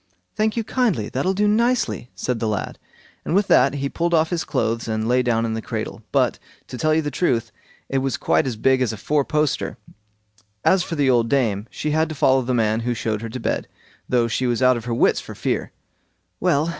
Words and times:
"Thank 0.35 0.57
you 0.57 0.63
kindly, 0.63 1.09
that'll 1.09 1.35
do 1.35 1.47
nicely", 1.47 2.09
said 2.15 2.39
the 2.39 2.47
lad; 2.47 2.79
and 3.23 3.35
with 3.35 3.45
that 3.49 3.75
he 3.75 3.87
pulled 3.87 4.15
off 4.15 4.31
his 4.31 4.43
clothes 4.43 4.87
and 4.87 5.07
lay 5.07 5.21
down 5.21 5.45
in 5.45 5.53
the 5.53 5.61
cradle; 5.61 6.01
but, 6.11 6.39
to 6.69 6.77
tell 6.79 6.91
you 6.95 7.03
the 7.03 7.11
truth; 7.11 7.51
it 7.87 7.99
was 7.99 8.17
quite 8.17 8.47
as 8.47 8.55
big 8.55 8.81
as 8.81 8.91
a 8.91 8.97
four 8.97 9.23
poster. 9.23 9.77
As 10.65 10.81
for 10.81 10.95
the 10.95 11.11
old 11.11 11.29
dame, 11.29 11.67
she 11.69 11.91
had 11.91 12.09
to 12.09 12.15
follow 12.15 12.41
the 12.41 12.55
man 12.55 12.79
who 12.79 12.95
showed 12.95 13.21
her 13.21 13.29
to 13.29 13.39
bed, 13.39 13.67
though 14.09 14.27
she 14.27 14.47
was 14.47 14.59
out 14.63 14.75
of 14.75 14.85
her 14.85 14.93
wits 14.95 15.19
for 15.21 15.35
fear. 15.35 15.71
"Well!" 16.39 16.69